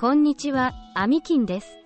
[0.00, 1.76] こんにちは、アミキンです。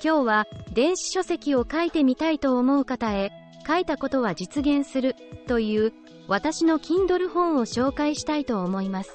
[0.00, 3.32] 今日は、電子書籍を書いてみたいと思う方へ、
[3.66, 5.16] 書いたことは実現する、
[5.48, 5.92] という、
[6.28, 9.10] 私の Kindle 本を紹介したいと思います。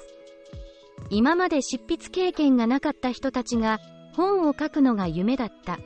[1.08, 3.80] 今まで執筆経験がなかった人たちが、
[4.12, 5.78] 本を書くのが夢だった。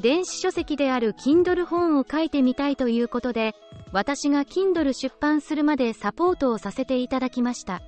[0.00, 3.56] 電子書籍である Kindle 本を書いてみたいということで、
[3.90, 7.82] 私が Kindle 出版するまでサポートをさせていただきました。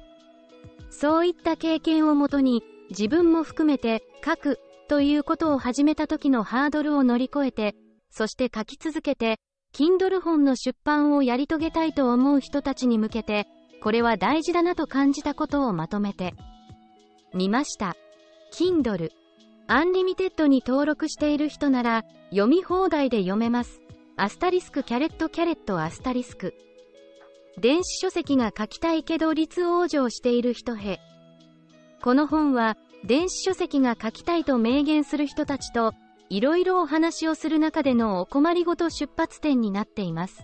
[0.90, 4.58] そういった経験をもとに、自分も含めて書く
[4.88, 7.76] ということを始めた時のハードルを乗り越えて、
[8.10, 9.38] そして書き続けて、
[9.72, 13.46] Kindle 本の出版をやり遂げたいと思う人たちに向けて、
[13.80, 16.34] これは大事だなと感じたことをまとめて
[17.32, 17.96] みました。
[18.52, 19.10] Kindle
[19.68, 23.80] アンリミテッドに登録している人なら読み放題で読めます。
[24.16, 26.54] アスタリスクキャレットキャレットアスタリスク。
[27.58, 30.98] 電子書籍が書きたいけど立往生している人へ。
[32.02, 35.92] この本は電子書籍が書きたいと明言する人たちと
[36.30, 40.42] いろいろお話をする中でのお困りごと出発点になっています。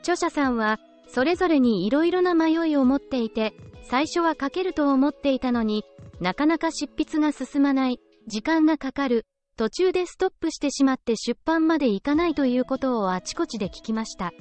[0.00, 0.78] 著者さんは
[1.08, 5.84] それぞれにいろいろな迷いを持っていて最初は書けると思っていたのに
[6.20, 14.32] なかなか執筆が進まない時間がかかる、途中でストップしてしまって出版までいかないということをあちこちで聞きました。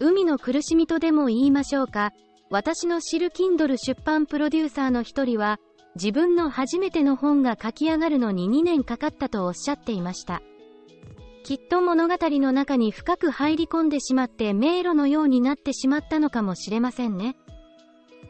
[0.00, 2.12] 海の苦しみとでも言いましょうか、
[2.50, 5.58] 私の知る Kindle 出版プロデューサーの一人は、
[5.96, 10.40] 自分の初めての本が書き上がるのに2年かかったとおっしゃっていました。
[11.44, 17.36] きっと物語の中に深く入り込んでしまって迷路のようになってしまったのかもしれませんね。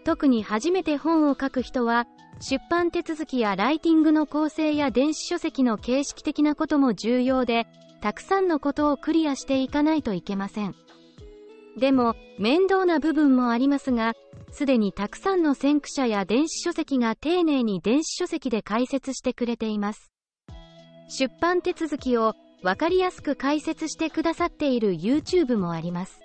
[0.04, 2.06] 特に初めて本を書く人は、
[2.40, 7.66] 出版手続きやライティングの構成や電子書籍の形式的なことも重要で、
[8.00, 10.74] たくさんのことをクリアしていかないといけません。
[11.78, 14.14] でも、面倒な部分もありますが、
[14.50, 20.12] すでにたくさんの先駆者や電子書籍が丁寧に電子書籍で解説してくれています。
[21.08, 26.20] 出版手続きをわかりやすく解説してくださっている YouTube もあります。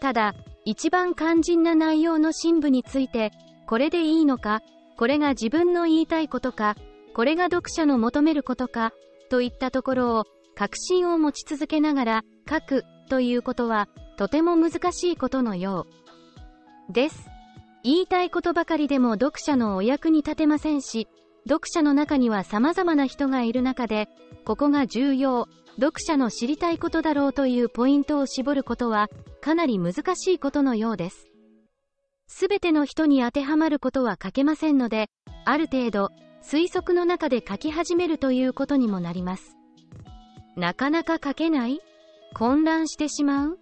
[0.00, 0.34] ただ、
[0.64, 3.32] 一番肝心な内容の深部について、
[3.66, 4.60] これでいいのか、
[4.96, 6.76] これが自分の言いたいことか、
[7.14, 8.92] これが読者の求めることか、
[9.30, 10.24] といったところを、
[10.54, 15.86] 確信を持ち続けながら、書く、ということは、とても難しいことのよ
[16.88, 16.92] う。
[16.92, 17.28] です。
[17.82, 21.08] 言いたいことばかりでも読者のお役に立てませんし、
[21.48, 24.08] 読者の中には様々な人がいる中で、
[24.44, 29.08] ここが重要、読者の知りたいことだろうというポイントを絞ることは、
[29.40, 31.28] かなり難しいことのようです。
[32.26, 35.08] すべての人に当てはまることは書けませんので、
[35.44, 36.10] ある程度、
[36.42, 39.56] 推測の中で書き始めるということにもなります。
[40.56, 41.80] なかなか書けない？
[42.34, 43.58] 混乱してしまう？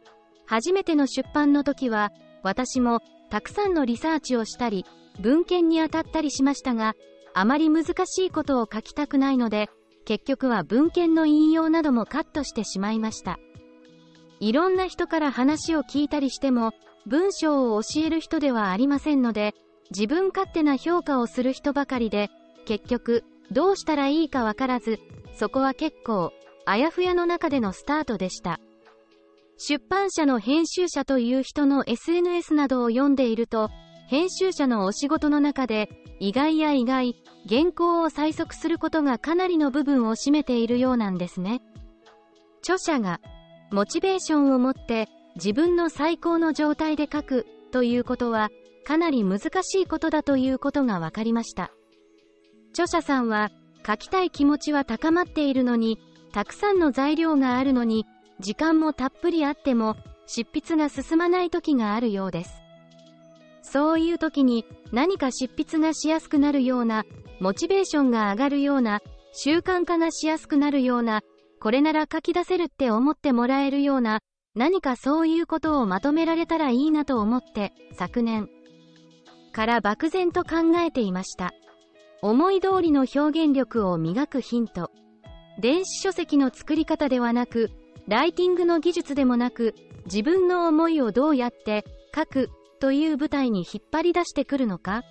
[0.55, 2.13] 初めての出版の時は、
[2.45, 4.87] 私もたくさんのリサーチをしたり、
[5.19, 6.95] 文献に当たったりしましたが、
[7.35, 9.69] あまり難しいことを書きたくないので、
[10.05, 13.41] 結局は文献の引用などもカットしてしまいました。
[14.39, 16.71] いろんな人から話を聞いたりしても、
[17.05, 19.57] 文章を教える人ではありませんので、
[19.91, 22.31] 自分勝手な評価をする人ばかりで、
[22.65, 25.01] 結局、どうしたらいいかわからず、
[25.35, 26.33] そこは結構、
[26.65, 28.61] あやふやの中でのスタートでした。
[29.57, 33.71] 出版社の編集者という人の SNS などを読んでいると、
[34.09, 35.89] 編集者のお仕事の中で、
[36.21, 37.17] 意外や意外、
[37.49, 41.63] 原稿を催促することがかなりの部分を占めているようなんですね。
[42.63, 43.21] 著者が、
[43.71, 48.51] モチベーションを持って自分の最高の状態で書くということは
[48.87, 51.73] かなり難しいことだということが分かりました。
[52.71, 53.51] 著者さんは
[53.87, 55.99] 書きたい気持ちは高まっているのに
[56.33, 58.07] たくさんの材料があるのに
[58.41, 59.97] 時間もたっぷりあっても
[60.27, 62.63] 執筆が進まない時があるようです。
[63.63, 67.05] そういう時に何か執筆がしやすくなるような
[67.41, 69.01] モチベーションが上がるような
[69.33, 71.23] 習慣化がしやすくなるような
[71.61, 74.21] これなら書き出せるって思ってもらえるような
[74.55, 78.49] 何かそういうことをまとめられたらいいなと思って昨年
[79.53, 81.53] から漠然と考えていました。
[82.21, 84.91] 思い通りの表現力を磨くヒント。
[85.61, 87.71] 電子書籍の作り方ではなく、
[88.09, 89.75] ライティングの技術でもなく、
[90.07, 91.85] 自分の思いをどうやって
[92.15, 95.03] 書くという舞台に引っ張り出してくるのか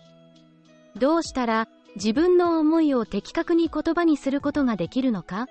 [0.95, 5.47] どうしたら自分の思いを的確に言葉にすることができるのか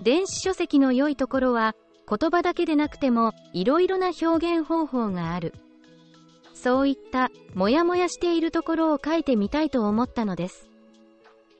[0.00, 1.76] 電子書籍の良いところは
[2.08, 5.54] 言葉だけでなくてもいろいろな表現方法がある。
[6.54, 10.68] そういったもやもやしているところを書いてみたいと思ったのです。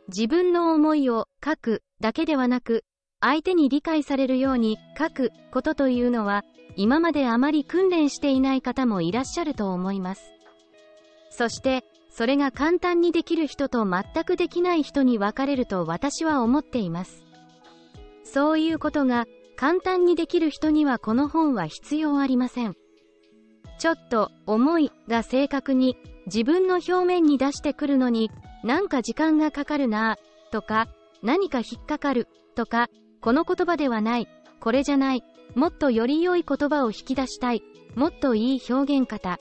[0.08, 2.84] 自分の思いを書くだけではなく、
[3.22, 10.32] 相手に理解されるように書くことというのは、今まであまり訓練していない方もいらっしゃると思います。
[11.30, 17.24] そして、それが簡単にできる人と全くできない人に分かれると私は思っています。
[18.24, 19.26] そういうことが
[19.56, 22.74] 簡単にできる人にはこの本は必要ありません。
[23.78, 25.96] ちょっと重いが正確に
[26.26, 28.30] 自分の表面に出してくるのに
[28.62, 30.88] なんか時間がかかるなぁとか
[31.22, 32.88] 何か引っかかるとか
[33.22, 34.28] この言葉ではない
[34.60, 35.22] これじゃない
[35.54, 37.62] もっとより良い言葉を引き出したい
[37.94, 39.38] もっといい表現方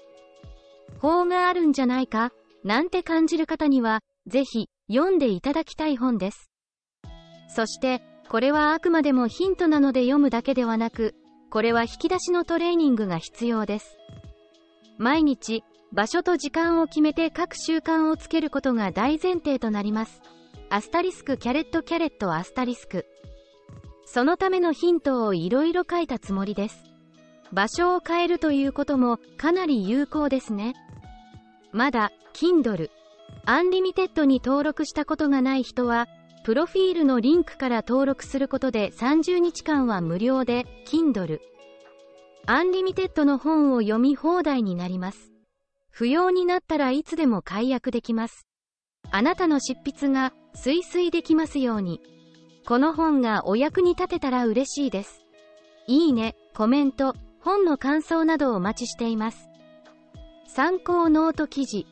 [0.99, 2.31] 法があるんじゃないか
[2.63, 6.51] なんて感じる方にはぜひ読んでいただきたい本です。
[7.47, 11.15] そしてこれはあくまでもヒントなので読むだけではなく
[11.49, 13.97] これは引き出しのトレーニングが必要です。
[14.97, 20.21] 毎日場所と時間を決めて書く習慣をつけることが大前提となります。
[20.69, 23.05] アスタリスクキャレットキャレットアスタリスク。
[24.05, 26.83] そのためのヒントをいろいろ書いたつもりです。
[27.51, 30.73] 場所を変えるということもかなり有効ですね。
[31.71, 32.89] まだ、Kindle、
[33.45, 36.07] Unlimited に登録したことがない人は、
[36.43, 41.39] プロフィールのリンクから登録することで30日間は無料で、Kindle、
[42.47, 45.31] Unlimited の本を読み放題になります。
[45.89, 48.47] 不要になったらいつでも解約できます。
[49.11, 52.01] あなたの執筆が推推できますように。
[52.71, 55.25] この本がお役に立てたら嬉しいです。
[55.87, 59.49] いいね、コメント、本の感想などをお待ちしています。
[60.47, 61.85] 参考ノート記事。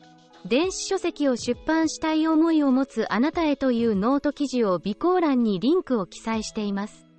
[0.46, 7.09] 電子書籍を出版したい思いを持つあなたへというノート記事を備考欄にリンクを記載しています。